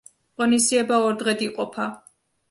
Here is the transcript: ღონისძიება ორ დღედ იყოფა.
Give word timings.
ღონისძიება 0.41 0.97
ორ 1.09 1.13
დღედ 1.19 1.43
იყოფა. 1.49 1.87